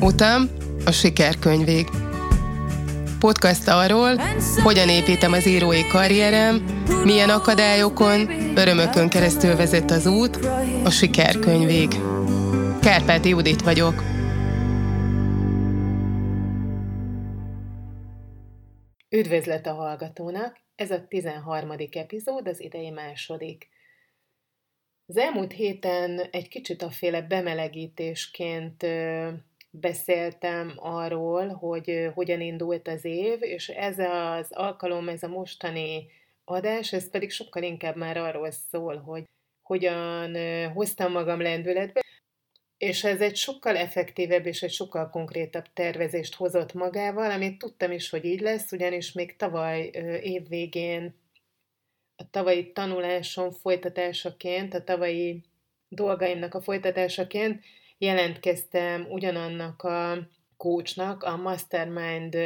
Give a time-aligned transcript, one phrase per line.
[0.00, 0.48] Utam
[0.84, 1.86] a sikerkönyvég.
[3.18, 4.20] Podcast arról,
[4.62, 6.64] hogyan építem az írói karrierem,
[7.04, 10.38] milyen akadályokon, örömökön keresztül vezet az út,
[10.84, 11.88] a sikerkönyvég.
[12.80, 14.02] Kárpáti Judit vagyok.
[19.10, 20.56] Üdvözlet a hallgatónak!
[20.76, 21.70] Ez a 13.
[21.92, 23.68] epizód, az idei második.
[25.10, 28.86] Az elmúlt héten egy kicsit a féle bemelegítésként
[29.70, 36.06] beszéltem arról, hogy hogyan indult az év, és ez az alkalom, ez a mostani
[36.44, 39.24] adás, ez pedig sokkal inkább már arról szól, hogy
[39.62, 40.36] hogyan
[40.72, 42.00] hoztam magam lendületbe,
[42.78, 48.10] és ez egy sokkal effektívebb és egy sokkal konkrétabb tervezést hozott magával, amit tudtam is,
[48.10, 49.90] hogy így lesz, ugyanis még tavaly
[50.22, 51.14] évvégén
[52.20, 55.42] a tavalyi tanulásom folytatásaként, a tavalyi
[55.88, 57.64] dolgaimnak a folytatásaként
[57.98, 62.36] jelentkeztem ugyanannak a coachnak, a Mastermind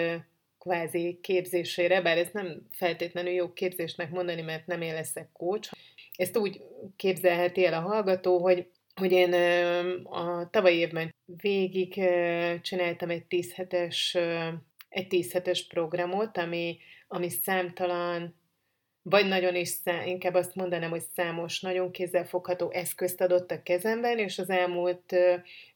[0.59, 5.73] kvázi képzésére, bár ez nem feltétlenül jó képzésnek mondani, mert nem én leszek coach.
[6.17, 6.63] Ezt úgy
[6.97, 9.33] képzelheti el a hallgató, hogy hogy én
[10.05, 11.95] a tavalyi évben végig
[12.63, 14.19] csináltam egy 10 hetes,
[14.89, 18.35] egy 10 hetes programot, ami, ami számtalan,
[19.03, 24.19] vagy nagyon is, szá, inkább azt mondanám, hogy számos, nagyon kézzelfogható eszközt adott a kezemben,
[24.19, 25.17] és az elmúlt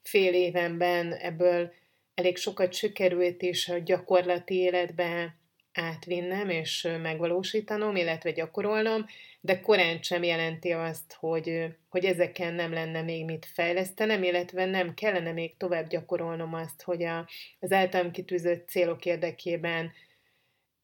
[0.03, 1.73] fél évenben ebből
[2.15, 5.37] elég sokat sikerült is a gyakorlati életbe
[5.73, 9.07] átvinnem és megvalósítanom, illetve gyakorolnom,
[9.41, 14.95] de korán sem jelenti azt, hogy, hogy ezeken nem lenne még mit fejlesztenem, illetve nem
[14.95, 17.29] kellene még tovább gyakorolnom azt, hogy a,
[17.61, 19.93] az általam kitűzött célok érdekében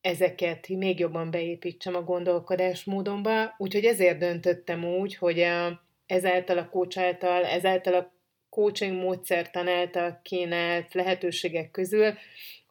[0.03, 6.99] ezeket még jobban beépítsem a gondolkodásmódomba, úgyhogy ezért döntöttem úgy, hogy a, ezáltal a coach
[6.99, 8.13] által, ezáltal a
[8.49, 12.15] coaching módszertan által kínált lehetőségek közül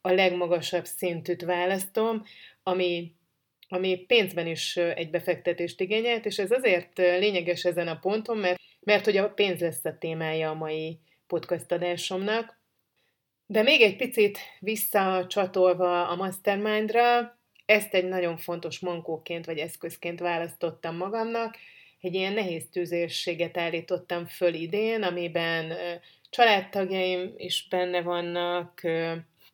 [0.01, 2.23] a legmagasabb szintűt választom,
[2.63, 3.15] ami,
[3.67, 9.05] ami pénzben is egy befektetést igényelt, és ez azért lényeges ezen a ponton, mert, mert
[9.05, 12.60] hogy a pénz lesz a témája a mai podcast adásomnak.
[13.51, 20.95] De még egy picit visszacsatolva a Mastermindra, ezt egy nagyon fontos mankóként vagy eszközként választottam
[20.95, 21.57] magamnak.
[22.01, 25.73] Egy ilyen nehéz tűzérséget állítottam föl idén, amiben
[26.29, 28.81] családtagjaim is benne vannak,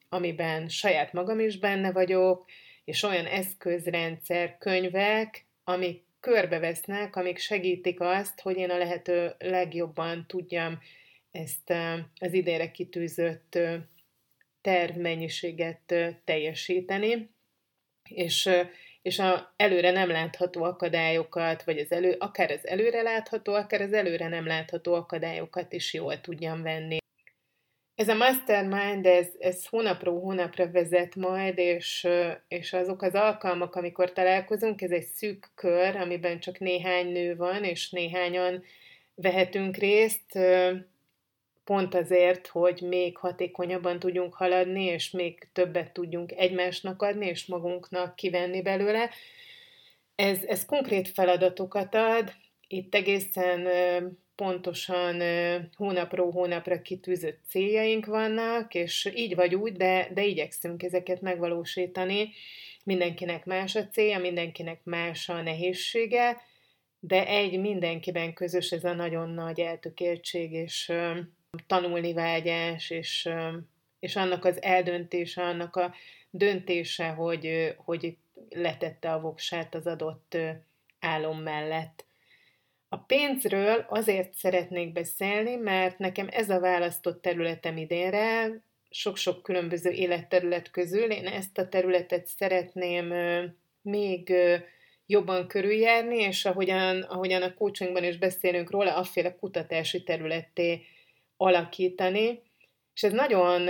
[0.10, 2.46] amiben saját magam is benne vagyok,
[2.86, 10.80] és olyan eszközrendszer, könyvek, amik körbevesznek, amik segítik azt, hogy én a lehető legjobban tudjam
[11.32, 11.74] ezt
[12.20, 13.60] az idére kitűzött
[14.62, 15.94] tervmennyiséget
[16.24, 17.30] teljesíteni,
[18.10, 18.50] és,
[19.02, 23.94] és a előre nem látható akadályokat, vagy az elő, akár az előre látható, akár az
[23.94, 26.98] előre nem látható akadályokat is jól tudjam venni.
[27.96, 32.08] Ez a mastermind, ez, ez hónapról hónapra vezet majd, és,
[32.48, 37.64] és azok az alkalmak, amikor találkozunk, ez egy szűk kör, amiben csak néhány nő van,
[37.64, 38.64] és néhányan
[39.16, 40.40] vehetünk részt,
[41.68, 48.16] pont azért, hogy még hatékonyabban tudjunk haladni, és még többet tudjunk egymásnak adni, és magunknak
[48.16, 49.10] kivenni belőle.
[50.16, 52.34] Ez, ez konkrét feladatokat ad,
[52.68, 53.68] itt egészen
[54.36, 55.22] pontosan
[55.76, 62.30] hónapról hónapra kitűzött céljaink vannak, és így vagy úgy, de, de igyekszünk ezeket megvalósítani.
[62.84, 66.42] Mindenkinek más a célja, mindenkinek más a nehézsége,
[67.00, 70.92] de egy mindenkiben közös ez a nagyon nagy eltökéltség és
[71.68, 73.30] tanulni vágyás, és,
[74.00, 75.94] és annak az eldöntése, annak a
[76.30, 78.18] döntése, hogy, hogy
[78.50, 80.38] letette a voksát az adott
[81.00, 82.06] álom mellett.
[82.90, 88.50] A pénzről azért szeretnék beszélni, mert nekem ez a választott területem idénre,
[88.90, 93.14] sok-sok különböző életterület közül, én ezt a területet szeretném
[93.82, 94.34] még
[95.06, 100.82] jobban körüljárni, és ahogyan, ahogyan a coachingban is beszélünk róla, afféle kutatási területté
[101.38, 102.42] alakítani.
[102.94, 103.70] És ez nagyon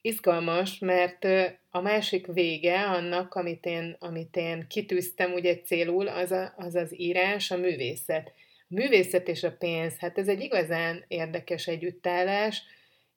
[0.00, 1.24] izgalmas, mert
[1.70, 7.00] a másik vége annak, amit én, amit én kitűztem ugye célul, az, a, az az
[7.00, 8.32] írás, a művészet.
[8.68, 12.62] A művészet és a pénz, hát ez egy igazán érdekes együttállás,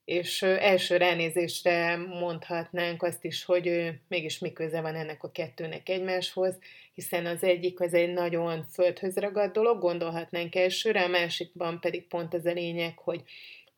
[0.06, 6.60] és első ránézésre mondhatnánk azt is, hogy mégis mi köze van ennek a kettőnek egymáshoz,
[6.94, 12.34] hiszen az egyik az egy nagyon földhöz ragadt dolog, gondolhatnánk elsőre, a másikban pedig pont
[12.34, 13.24] az a lényeg, hogy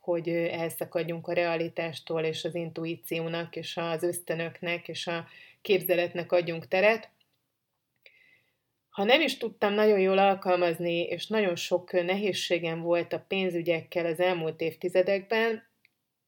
[0.03, 5.27] hogy elszakadjunk a realitástól, és az intuíciónak, és az ösztönöknek, és a
[5.61, 7.09] képzeletnek adjunk teret.
[8.89, 14.19] Ha nem is tudtam nagyon jól alkalmazni, és nagyon sok nehézségem volt a pénzügyekkel az
[14.19, 15.63] elmúlt évtizedekben,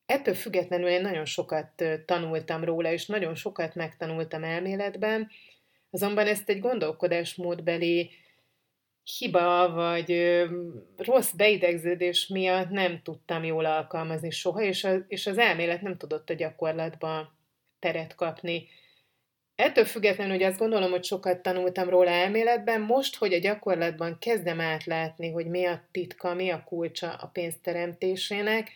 [0.05, 5.29] ettől függetlenül én nagyon sokat tanultam róla, és nagyon sokat megtanultam elméletben,
[5.89, 8.11] azonban ezt egy gondolkodásmódbeli
[9.17, 10.45] hiba vagy ö,
[10.97, 16.29] rossz beidegződés miatt nem tudtam jól alkalmazni soha, és, a, és az elmélet nem tudott
[16.29, 17.33] a gyakorlatba
[17.79, 18.67] teret kapni.
[19.55, 24.59] Ettől függetlenül, hogy azt gondolom, hogy sokat tanultam róla elméletben, most, hogy a gyakorlatban kezdem
[24.59, 28.71] átlátni, hogy mi a titka, mi a kulcsa a pénzteremtésének,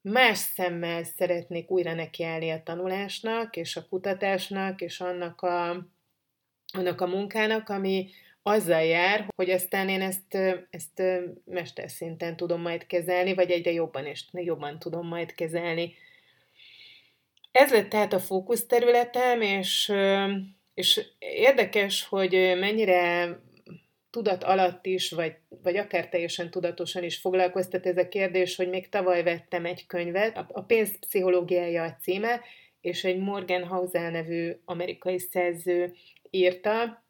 [0.00, 5.86] más szemmel szeretnék újra nekiállni a tanulásnak, és a kutatásnak, és annak a,
[6.72, 8.10] annak a munkának, ami
[8.48, 10.34] azzal jár, hogy aztán én ezt,
[10.70, 11.02] ezt
[11.44, 15.94] mesterszinten tudom majd kezelni, vagy egyre jobban és jobban tudom majd kezelni.
[17.52, 19.92] Ez lett tehát a fókuszterületem, és,
[20.74, 23.38] és érdekes, hogy mennyire
[24.10, 28.88] tudat alatt is, vagy, vagy akár teljesen tudatosan is foglalkoztat ez a kérdés, hogy még
[28.88, 32.40] tavaly vettem egy könyvet, a, a pénzpszichológiája a címe,
[32.80, 35.94] és egy Morgan Housel nevű amerikai szerző
[36.30, 37.06] írta.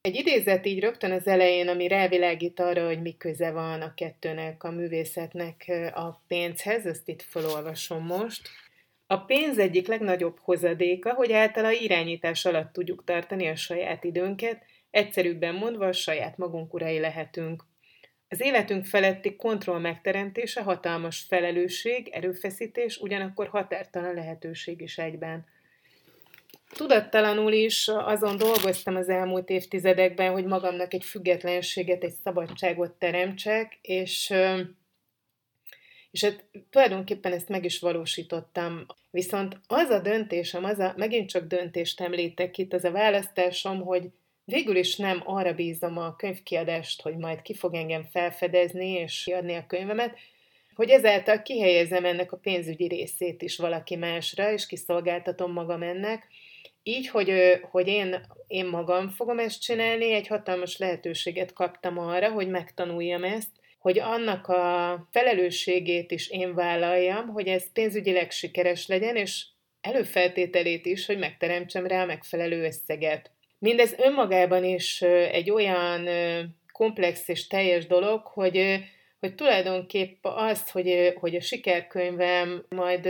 [0.00, 4.64] Egy idézet így rögtön az elején, ami rávilágít arra, hogy mi köze van a kettőnek,
[4.64, 8.48] a művészetnek a pénzhez, ezt itt felolvasom most.
[9.06, 15.54] A pénz egyik legnagyobb hozadéka, hogy általa irányítás alatt tudjuk tartani a saját időnket, egyszerűbben
[15.54, 17.64] mondva a saját magunk urai lehetünk.
[18.28, 25.46] Az életünk feletti kontroll megteremtése hatalmas felelősség, erőfeszítés, ugyanakkor határtalan lehetőség is egyben.
[26.76, 34.32] Tudattalanul is azon dolgoztam az elmúlt évtizedekben, hogy magamnak egy függetlenséget, egy szabadságot teremtsek, és
[36.10, 38.86] és hát tulajdonképpen ezt meg is valósítottam.
[39.10, 44.10] Viszont az a döntésem, az a, megint csak döntést említek itt, az a választásom, hogy
[44.44, 49.54] végül is nem arra bízom a könyvkiadást, hogy majd ki fog engem felfedezni és kiadni
[49.54, 50.18] a könyvemet,
[50.74, 56.26] hogy ezáltal kihelyezem ennek a pénzügyi részét is valaki másra, és kiszolgáltatom magam ennek.
[56.82, 57.32] Így, hogy,
[57.70, 63.50] hogy én, én magam fogom ezt csinálni, egy hatalmas lehetőséget kaptam arra, hogy megtanuljam ezt,
[63.78, 69.46] hogy annak a felelősségét is én vállaljam, hogy ez pénzügyileg sikeres legyen, és
[69.80, 73.30] előfeltételét is, hogy megteremtsem rá a megfelelő összeget.
[73.58, 76.08] Mindez önmagában is egy olyan
[76.72, 78.78] komplex és teljes dolog, hogy,
[79.20, 83.08] hogy tulajdonképp az, hogy, hogy a sikerkönyvem majd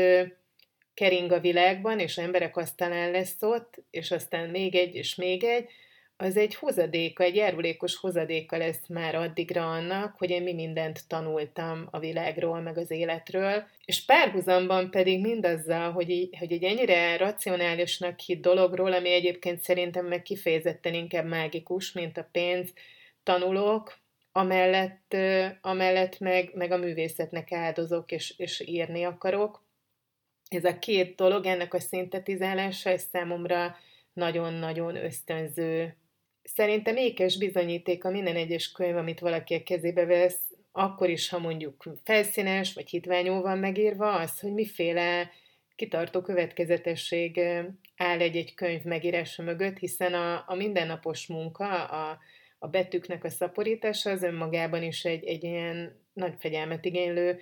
[0.98, 5.70] kering a világban, és emberek asztalán lesz ott, és aztán még egy, és még egy,
[6.16, 11.88] az egy hozadéka, egy járulékos hozadéka lesz már addigra annak, hogy én mi mindent tanultam
[11.90, 18.18] a világról, meg az életről, és párhuzamban pedig mindazzal, hogy, így, hogy egy ennyire racionálisnak
[18.18, 22.72] hit dologról, ami egyébként szerintem meg kifejezetten inkább mágikus, mint a pénz,
[23.22, 23.98] tanulok,
[24.32, 25.16] amellett,
[25.60, 29.66] amellett meg, meg a művészetnek áldozok, és, és írni akarok.
[30.48, 33.76] Ez a két dolog, ennek a szintetizálása, ez számomra
[34.12, 35.96] nagyon-nagyon ösztönző.
[36.42, 40.40] Szerintem ékes bizonyíték a minden egyes könyv, amit valaki a kezébe vesz,
[40.72, 45.30] akkor is, ha mondjuk felszínes vagy hitványó van megírva, az, hogy miféle
[45.76, 47.40] kitartó következetesség
[47.96, 52.18] áll egy-egy könyv megírása mögött, hiszen a, a mindennapos munka, a,
[52.58, 57.40] a betűknek a szaporítása az önmagában is egy, egy ilyen nagy fegyelmet igénylő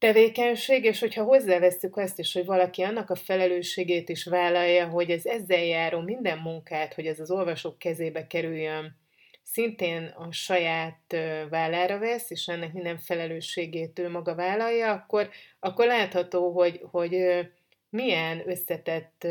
[0.00, 5.26] tevékenység, és hogyha hozzáveszünk azt is, hogy valaki annak a felelősségét is vállalja, hogy ez
[5.26, 8.96] ezzel járó minden munkát, hogy ez az olvasók kezébe kerüljön,
[9.42, 11.16] szintén a saját
[11.50, 15.28] vállára vesz, és ennek minden felelősségét ő maga vállalja, akkor,
[15.58, 17.16] akkor látható, hogy, hogy
[17.90, 19.26] milyen összetett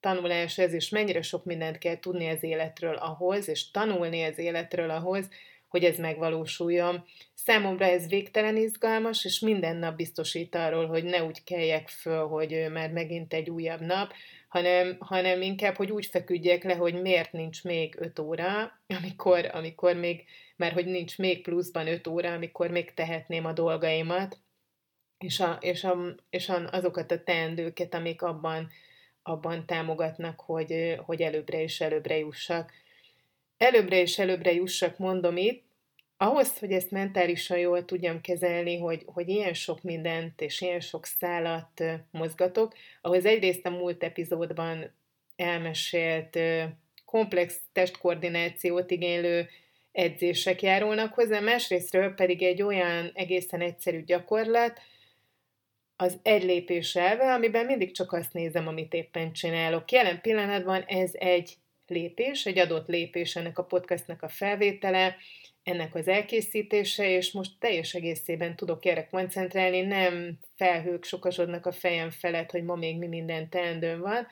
[0.00, 4.90] tanulás ez, és mennyire sok mindent kell tudni az életről ahhoz, és tanulni az életről
[4.90, 5.28] ahhoz,
[5.72, 7.04] hogy ez megvalósuljon.
[7.34, 12.66] Számomra ez végtelen izgalmas, és minden nap biztosít arról, hogy ne úgy keljek föl, hogy
[12.72, 14.12] már megint egy újabb nap,
[14.48, 19.96] hanem, hanem inkább, hogy úgy feküdjek le, hogy miért nincs még 5 óra, amikor, amikor
[19.96, 20.24] még,
[20.56, 24.38] mert hogy nincs még pluszban 5 óra, amikor még tehetném a dolgaimat,
[25.18, 28.68] és, a, és, a, és a, azokat a teendőket, amik abban,
[29.22, 32.72] abban támogatnak, hogy, hogy előbbre és előbbre jussak
[33.62, 35.64] előbbre és előbbre jussak, mondom itt,
[36.16, 41.06] ahhoz, hogy ezt mentálisan jól tudjam kezelni, hogy, hogy ilyen sok mindent és ilyen sok
[41.06, 44.92] szálat mozgatok, ahhoz egyrészt a múlt epizódban
[45.36, 46.38] elmesélt
[47.04, 49.48] komplex testkoordinációt igénylő
[49.92, 54.80] edzések járulnak hozzá, másrésztről pedig egy olyan egészen egyszerű gyakorlat,
[55.96, 59.90] az egy lépés elve, amiben mindig csak azt nézem, amit éppen csinálok.
[59.90, 61.56] Jelen pillanatban ez egy
[61.92, 65.16] lépés, egy adott lépés ennek a podcastnak a felvétele,
[65.62, 72.10] ennek az elkészítése, és most teljes egészében tudok erre koncentrálni, nem felhők sokasodnak a fejem
[72.10, 74.26] felett, hogy ma még mi minden teendőm van.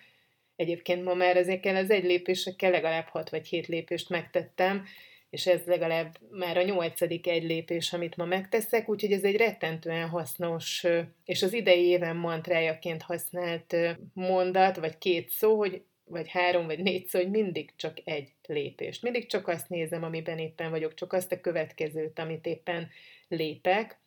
[0.56, 4.84] Egyébként ma már ezekkel az egy lépésekkel legalább hat vagy hét lépést megtettem,
[5.30, 10.08] és ez legalább már a nyolcadik egy lépés, amit ma megteszek, úgyhogy ez egy rettentően
[10.08, 10.86] hasznos,
[11.24, 13.76] és az idei éven mantrájaként használt
[14.12, 19.02] mondat, vagy két szó, hogy vagy három, vagy négy szó, hogy mindig csak egy lépést.
[19.02, 22.88] Mindig csak azt nézem, amiben éppen vagyok, csak azt a következőt, amit éppen
[23.28, 24.00] lépek.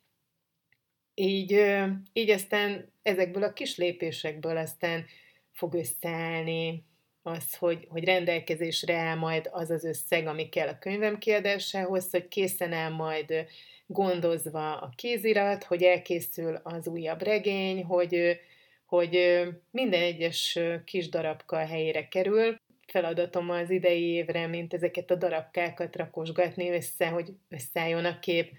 [1.14, 1.74] Így,
[2.12, 5.04] így aztán ezekből a kis lépésekből aztán
[5.52, 6.84] fog összeállni
[7.22, 12.28] az, hogy, hogy rendelkezésre áll majd az az összeg, ami kell a könyvem kiadásához, hogy
[12.28, 13.46] készen áll majd
[13.86, 18.40] gondozva a kézirat, hogy elkészül az újabb regény, hogy,
[18.86, 22.56] hogy minden egyes kis darabka helyére kerül.
[22.86, 28.52] Feladatom az idei évre, mint ezeket a darabkákat rakosgatni össze, hogy összeálljon a kép.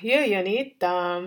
[0.00, 1.22] Jöjjön itt a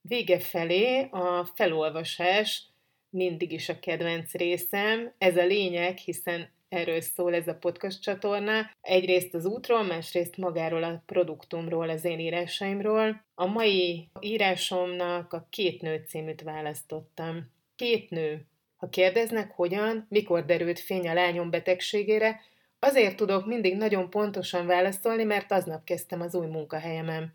[0.00, 2.62] vége felé a felolvasás,
[3.10, 5.12] mindig is a kedvenc részem.
[5.18, 8.70] Ez a lényeg, hiszen erről szól ez a podcast csatorna.
[8.80, 13.24] Egyrészt az útról, másrészt magáról a produktumról, az én írásaimról.
[13.34, 17.50] A mai írásomnak a Két nő címűt választottam.
[17.80, 18.46] Két nő.
[18.76, 22.40] Ha kérdeznek, hogyan, mikor derült fény a lányom betegségére,
[22.78, 27.34] azért tudok mindig nagyon pontosan válaszolni, mert aznap kezdtem az új munkahelyemen.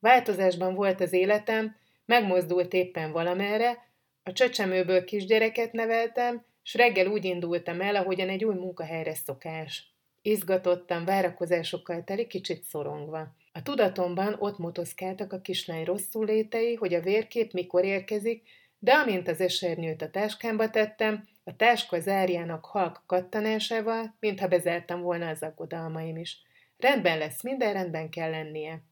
[0.00, 3.88] Változásban volt az életem, megmozdult éppen valamerre,
[4.22, 9.94] a csöcsemőből kisgyereket neveltem, s reggel úgy indultam el, ahogyan egy új munkahelyre szokás.
[10.22, 13.34] Izgatottam, várakozásokkal teli, kicsit szorongva.
[13.52, 18.42] A tudatomban ott motoszkáltak a kislány rosszul létei, hogy a vérkép mikor érkezik,
[18.84, 25.28] de amint az esernyőt a táskámba tettem, a táska zárjának halk kattanásával, mintha bezártam volna
[25.28, 26.42] az aggodalmaim is.
[26.76, 28.82] Rendben lesz, minden rendben kell lennie.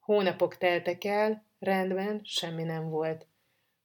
[0.00, 3.26] Hónapok teltek el, rendben, semmi nem volt.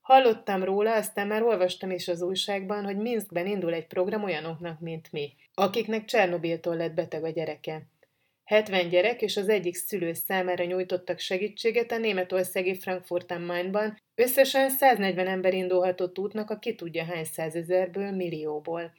[0.02, 5.12] Hallottam róla, aztán már olvastam is az újságban, hogy Minskben indul egy program olyanoknak, mint
[5.12, 7.82] mi, akiknek Csernobiltól lett beteg a gyereke.
[8.46, 14.70] 70 gyerek és az egyik szülő számára nyújtottak segítséget a németországi Frankfurt am Mainban, összesen
[14.70, 18.94] 140 ember indulhatott útnak a ki tudja hány százezerből, millióból.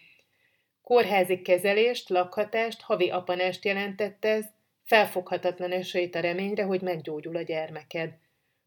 [0.82, 4.44] Kórházi kezelést, lakhatást, havi apanást jelentett ez,
[4.84, 8.10] felfoghatatlan esélyt a reményre, hogy meggyógyul a gyermeked.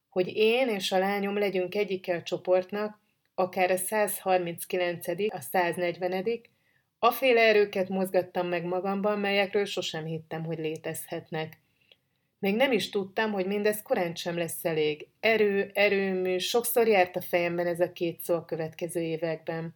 [0.09, 2.99] Hogy én és a lányom legyünk egyike a csoportnak,
[3.35, 6.39] akár a 139 a 140
[6.99, 11.57] aféle erőket mozgattam meg magamban, melyekről sosem hittem, hogy létezhetnek.
[12.39, 15.07] Még nem is tudtam, hogy mindez korán sem lesz elég.
[15.19, 19.75] Erő, erőmű, sokszor járt a fejemben ez a két szó a következő években.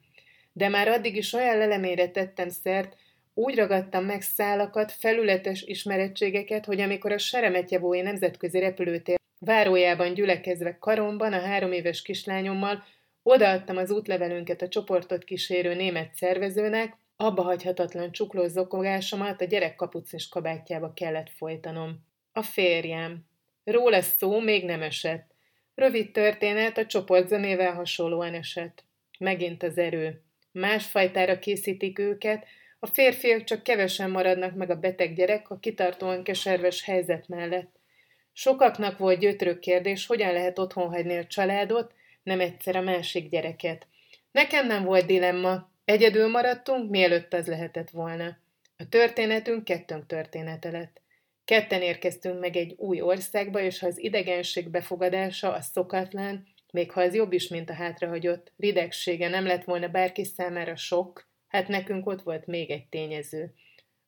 [0.53, 2.96] De már addig is olyan lelemére tettem szert,
[3.34, 11.34] úgy ragadtam meg szálakat, felületes ismerettségeket, hogy amikor a Seremetjevói nemzetközi repülőtér Várójában gyülekezve karomban
[11.34, 12.84] a három éves kislányommal
[13.24, 20.29] odaadtam az útlevelünket a csoportot kísérő német szervezőnek, abba hagyhatatlan csuklós zokogásomat a gyerek kapucnis
[20.29, 22.05] kabátjába kellett folytanom.
[22.32, 23.25] A férjem.
[23.63, 25.32] Róla szó még nem esett.
[25.75, 28.84] Rövid történet a csoport zenével hasonlóan esett.
[29.20, 30.22] Megint az erő.
[30.51, 32.46] Másfajtára készítik őket,
[32.79, 37.79] a férfiak csak kevesen maradnak meg a beteg gyerek a kitartóan keserves helyzet mellett.
[38.34, 41.93] Sokaknak volt gyötrő kérdés, hogyan lehet otthon hagyni a családot,
[42.24, 43.88] nem egyszer a másik gyereket.
[44.32, 45.72] Nekem nem volt dilemma.
[45.86, 48.38] Egyedül maradtunk, mielőtt az lehetett volna.
[48.78, 51.02] A történetünk kettőnk története lett.
[51.46, 57.02] Ketten érkeztünk meg egy új országba, és ha az idegenség befogadása a szokatlan, még ha
[57.02, 62.08] az jobb is, mint a hátrahagyott, ridegsége nem lett volna bárki számára sok, hát nekünk
[62.08, 63.54] ott volt még egy tényező.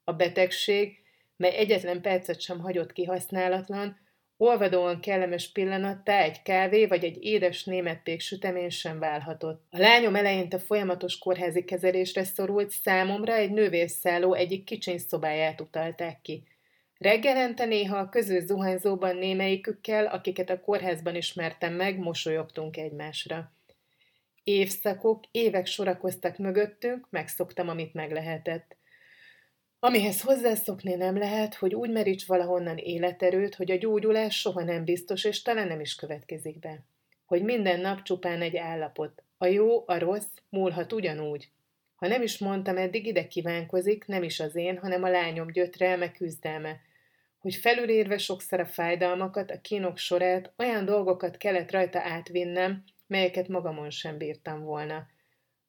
[0.04, 1.04] A betegség,
[1.38, 4.00] mely egyetlen percet sem hagyott kihasználatlan,
[4.38, 9.64] Olvadóan kellemes pillanattá egy kávé vagy egy édes némették sütemény sem válhatott.
[9.70, 16.44] A lányom eleinte folyamatos kórházi kezelésre szorult, számomra egy nővérszálló egyik kicsiny szobáját utalták ki.
[16.98, 23.52] Reggelente néha a közös zuhanyzóban némelyikükkel, akiket a kórházban ismertem meg, mosolyogtunk egymásra.
[24.44, 28.76] Évszakok, évek sorakoztak mögöttünk, megszoktam, amit meg lehetett.
[29.80, 35.24] Amihez hozzászokni nem lehet, hogy úgy meríts valahonnan életerőt, hogy a gyógyulás soha nem biztos,
[35.24, 36.86] és talán nem is következik be.
[37.26, 39.24] Hogy minden nap csupán egy állapot.
[39.38, 41.50] A jó, a rossz múlhat ugyanúgy.
[41.96, 46.12] Ha nem is mondtam eddig, ide kívánkozik, nem is az én, hanem a lányom gyötrelme,
[46.12, 46.80] küzdelme.
[47.40, 53.90] Hogy felülérve sokszor a fájdalmakat, a kínok sorát, olyan dolgokat kellett rajta átvinnem, melyeket magamon
[53.90, 55.08] sem bírtam volna.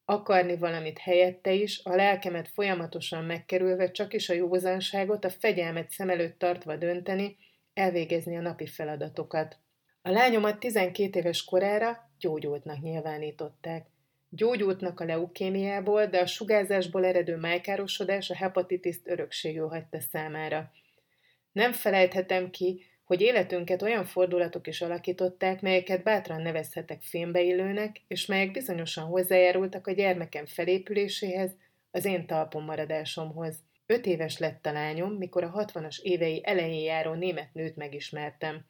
[0.09, 6.11] Akarni valamit helyette is, a lelkemet folyamatosan megkerülve, csak is a józanságot, a fegyelmet szem
[6.11, 7.37] előtt tartva dönteni,
[7.75, 9.59] elvégezni a napi feladatokat.
[10.03, 13.87] A lányomat 12 éves korára gyógyultnak nyilvánították.
[14.29, 20.71] Gyógyultnak a leukémiából, de a sugárzásból eredő májkárosodás a hepatitiszt örökségű hagyta számára.
[21.53, 28.51] Nem felejthetem ki, hogy életünket olyan fordulatok is alakították, melyeket bátran nevezhetek filmbeillőnek, és melyek
[28.51, 31.51] bizonyosan hozzájárultak a gyermekem felépüléséhez,
[31.91, 33.57] az én talpon maradásomhoz.
[33.87, 38.65] Öt éves lett a lányom, mikor a hatvanas évei elején járó német nőt megismertem.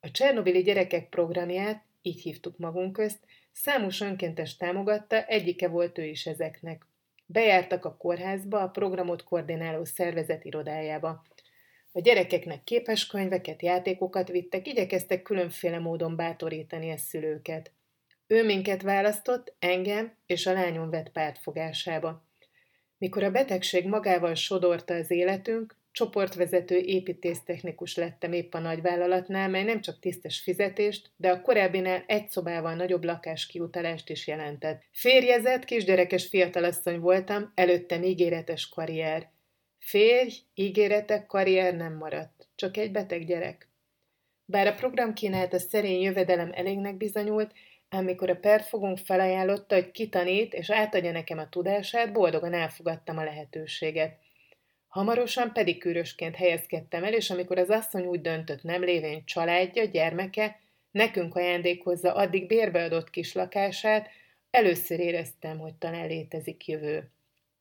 [0.00, 3.18] A Csernobili gyerekek programját, így hívtuk magunk közt,
[3.52, 6.86] számos önkéntes támogatta, egyike volt ő is ezeknek.
[7.26, 11.24] Bejártak a kórházba, a programot koordináló szervezet irodájába.
[11.96, 17.72] A gyerekeknek képeskönyveket, játékokat vittek, igyekeztek különféle módon bátorítani a szülőket.
[18.26, 22.24] Ő minket választott, engem és a lányom vett pártfogásába.
[22.98, 29.80] Mikor a betegség magával sodorta az életünk, csoportvezető építésztechnikus lettem épp a nagyvállalatnál, mely nem
[29.80, 34.82] csak tisztes fizetést, de a korábbinál egy szobával nagyobb lakáskiutalást is jelentett.
[34.92, 39.34] Férjezett, kisgyerekes fiatalasszony voltam, előttem ígéretes karrier.
[39.86, 43.68] Férj, ígéretek, karrier nem maradt, csak egy beteg gyerek.
[44.44, 47.52] Bár a program kínálta szerény jövedelem elégnek bizonyult,
[47.88, 53.24] ám mikor a perfogunk felajánlotta, hogy kitanít és átadja nekem a tudását, boldogan elfogadtam a
[53.24, 54.18] lehetőséget.
[54.88, 61.34] Hamarosan pedikűrösként helyezkedtem el, és amikor az asszony úgy döntött, nem lévén családja, gyermeke, nekünk
[61.34, 64.08] ajándékozza addig bérbeadott kis lakását,
[64.50, 67.10] először éreztem, hogy talán létezik jövő.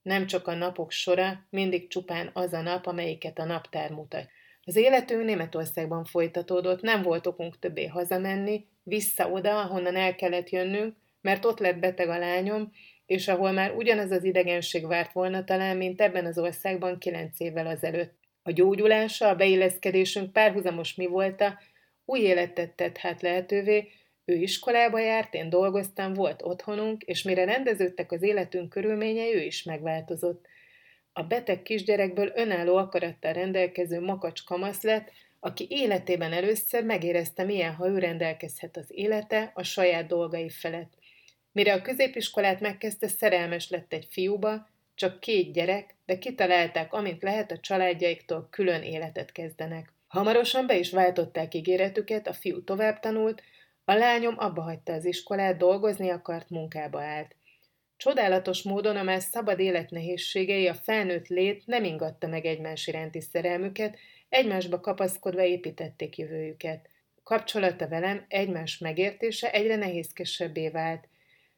[0.06, 4.30] Nem csak a napok sora, mindig csupán az a nap, amelyiket a naptár mutat.
[4.64, 10.96] Az életünk Németországban folytatódott, nem volt okunk többé hazamenni, vissza oda, ahonnan el kellett jönnünk,
[11.22, 12.72] mert ott lett beteg a lányom,
[13.06, 17.68] és ahol már ugyanaz az idegenség várt volna talán, mint ebben az országban kilenc évvel
[17.68, 18.14] azelőtt.
[18.44, 21.60] A gyógyulása, a beilleszkedésünk párhuzamos mi volta,
[22.06, 23.88] új életet tett hát lehetővé,
[24.26, 29.64] ő iskolába járt, én dolgoztam, volt otthonunk, és mire rendeződtek az életünk körülményei, ő is
[29.64, 30.46] megváltozott.
[31.14, 37.88] A beteg kisgyerekből önálló akarattal rendelkező makacs kamasz lett, aki életében először megérezte, milyen, ha
[37.88, 40.94] ő rendelkezhet az élete a saját dolgai felett.
[41.52, 47.52] Mire a középiskolát megkezdte, szerelmes lett egy fiúba, csak két gyerek, de kitalálták, amint lehet
[47.52, 49.94] a családjaiktól külön életet kezdenek.
[50.08, 53.42] Hamarosan be is váltották ígéretüket, a fiú tovább tanult,
[53.86, 57.36] a lányom abba hagyta az iskolát, dolgozni akart, munkába állt.
[57.98, 63.22] Csodálatos módon a már szabad élet nehézségei, a felnőtt lét nem ingatta meg egymás iránti
[63.22, 63.98] szerelmüket,
[64.30, 66.90] egymásba kapaszkodva építették jövőjüket.
[67.24, 71.08] Kapcsolata velem, egymás megértése egyre nehézkesebbé vált.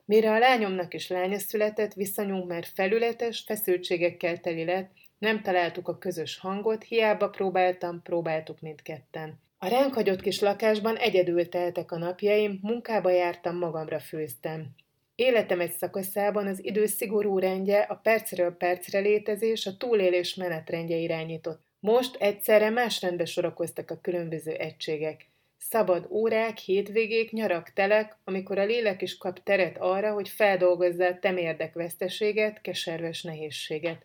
[0.06, 5.98] Mire a lányomnak is lánya született, viszonyunk már felületes, feszültségekkel teli lett, nem találtuk a
[5.98, 9.40] közös hangot, hiába próbáltam, próbáltuk mindketten.
[9.60, 14.68] A ránk hagyott kis lakásban egyedül teltek a napjaim, munkába jártam, magamra főztem.
[15.16, 21.62] Életem egy szakaszában az idő szigorú rendje, a percről percre létezés, a túlélés menetrendje irányított.
[21.80, 25.26] Most egyszerre más rendbe sorakoztak a különböző egységek.
[25.58, 31.20] Szabad órák, hétvégék, nyarak, telek, amikor a lélek is kap teret arra, hogy feldolgozza a
[31.20, 34.04] temérdek veszteséget, keserves nehézséget.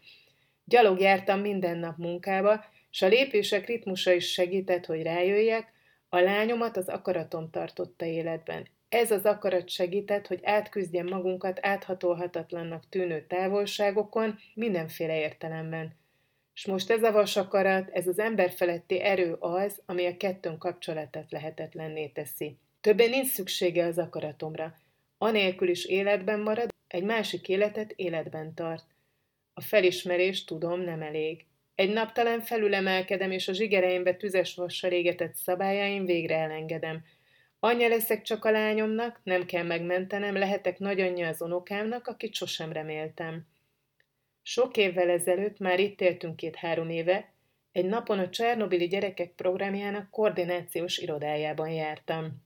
[0.64, 5.72] Gyalog jártam minden nap munkába, s a lépések ritmusa is segített, hogy rájöjjek,
[6.08, 8.66] a lányomat az akaratom tartotta életben.
[8.88, 15.96] Ez az akarat segített, hogy átküzdjem magunkat áthatolhatatlannak tűnő távolságokon mindenféle értelemben.
[16.54, 22.06] És most ez a vasakarat, ez az emberfeletti erő az, ami a kettőnk kapcsolatát lehetetlenné
[22.06, 22.56] teszi.
[22.80, 24.74] Többé nincs szüksége az akaratomra.
[25.18, 28.84] Anélkül is életben marad, egy másik életet életben tart.
[29.54, 31.44] A felismerés, tudom, nem elég.
[31.82, 37.04] Egy nap talán felülemelkedem, és a zsigereimbe tüzes vassal égetett szabályaim végre elengedem.
[37.58, 43.46] Anyja leszek csak a lányomnak, nem kell megmentenem, lehetek nagyanyja az unokámnak, akit sosem reméltem.
[44.42, 47.32] Sok évvel ezelőtt, már itt éltünk két-három éve,
[47.72, 52.42] egy napon a Csernobili gyerekek programjának koordinációs irodájában jártam.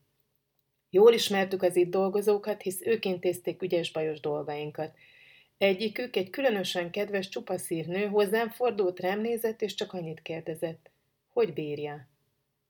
[0.90, 4.96] Jól ismertük az itt dolgozókat, hisz ők intézték ügyes-bajos dolgainkat–
[5.58, 10.90] Egyikük, egy különösen kedves csupaszír nő hozzám fordult, rám nézett, és csak annyit kérdezett.
[11.32, 12.08] Hogy bírja?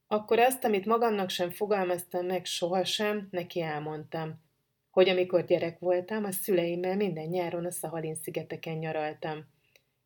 [0.06, 4.40] Akkor azt, amit magamnak sem fogalmaztam meg sohasem, neki elmondtam.
[4.90, 9.44] Hogy amikor gyerek voltam, a szüleimmel minden nyáron a Szahalin szigeteken nyaraltam.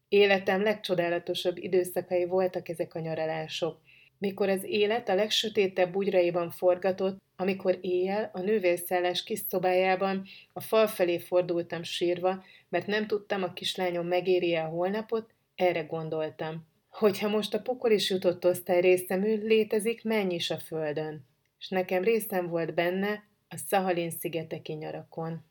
[0.09, 3.81] Életem legcsodálatosabb időszakai voltak ezek a nyaralások.
[4.19, 10.87] Mikor az élet a legsötétebb bugyraiban forgatott, amikor éjjel a nővérszálás kis szobájában a fal
[10.87, 16.69] felé fordultam sírva, mert nem tudtam, a kislányom megéri a holnapot, erre gondoltam.
[16.89, 21.27] Hogyha most a pokol is jutott osztály részemű, létezik mennyi is a földön.
[21.59, 25.45] És nekem részem volt benne a Szahalin szigeteki nyarakon.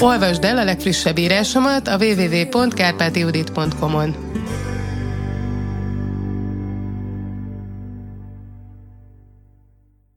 [0.00, 4.14] Olvasd el a legfrissebb írásomat a www.kárpátiudit.com-on.